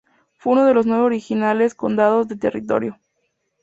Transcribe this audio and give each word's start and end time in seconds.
Fue 0.39 0.53
uno 0.53 0.65
de 0.65 0.73
los 0.73 0.87
nueve 0.87 1.03
originales 1.03 1.75
condados 1.75 2.27
del 2.27 2.39
territorio. 2.39 2.97